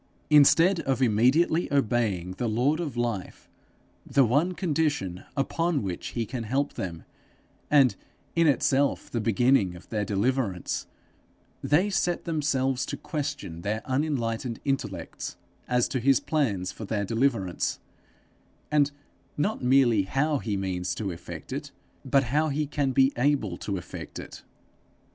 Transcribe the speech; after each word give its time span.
Instead 0.31 0.79
of 0.79 0.99
immediately 0.99 1.71
obeying 1.71 2.31
the 2.39 2.47
Lord 2.47 2.79
of 2.79 2.97
life, 2.97 3.47
the 4.03 4.25
one 4.25 4.53
condition 4.53 5.25
upon 5.37 5.83
which 5.83 6.07
he 6.17 6.25
can 6.25 6.41
help 6.43 6.73
them, 6.73 7.03
and 7.69 7.95
in 8.35 8.47
itself 8.47 9.11
the 9.11 9.21
beginning 9.21 9.75
of 9.75 9.87
their 9.89 10.03
deliverance, 10.03 10.87
they 11.61 11.87
set 11.91 12.23
themselves 12.23 12.83
to 12.87 12.97
question 12.97 13.61
their 13.61 13.83
unenlightened 13.85 14.59
intellects 14.65 15.37
as 15.67 15.87
to 15.89 15.99
his 15.99 16.19
plans 16.19 16.71
for 16.71 16.83
their 16.85 17.05
deliverance 17.05 17.79
and 18.71 18.89
not 19.37 19.61
merely 19.63 20.01
how 20.01 20.39
he 20.39 20.57
means 20.57 20.95
to 20.95 21.11
effect 21.11 21.53
it, 21.53 21.69
but 22.03 22.23
how 22.23 22.49
he 22.49 22.65
can 22.65 22.91
be 22.91 23.13
able 23.17 23.55
to 23.55 23.77
effect 23.77 24.17
it. 24.17 24.41